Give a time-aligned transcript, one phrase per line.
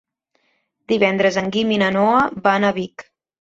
[0.93, 3.07] Divendres en Guim i na Noa van a Vic.